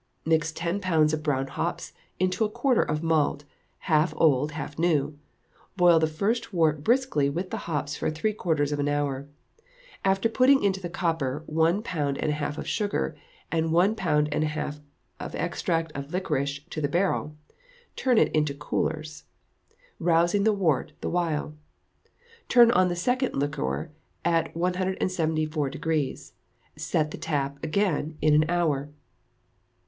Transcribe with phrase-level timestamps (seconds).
[0.25, 3.43] Mix ten pounds of brown hops to a quarter of malt,
[3.85, 5.19] half old, half new;
[5.77, 9.27] boil the first wort briskly with the hops for three quarters of an hour,
[10.03, 13.15] after putting into the copper one pound and a half of sugar,
[13.51, 14.79] and one pound and a half
[15.19, 17.35] of extract of liquorice to the barrel,
[17.95, 19.25] turn it into coolers,
[19.99, 21.53] rousing the wort the while.
[22.49, 23.91] Turn on the second liquor
[24.25, 26.31] at 174°,
[26.75, 28.89] set tap again in an hour.